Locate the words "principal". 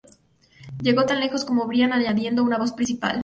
2.71-3.19